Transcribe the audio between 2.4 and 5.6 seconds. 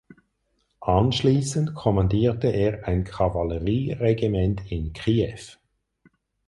er ein Kavallerieregiment in Kiew.